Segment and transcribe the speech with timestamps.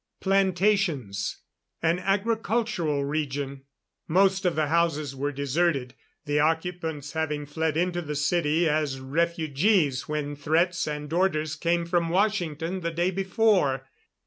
[0.19, 1.43] Plantations
[1.83, 3.65] an agricultural region.
[4.07, 5.93] Most of the houses were deserted,
[6.25, 12.09] the occupants having fled into the city as refugees when threats and orders came from
[12.09, 13.85] Washington the day before.